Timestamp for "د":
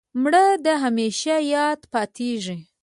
0.65-0.67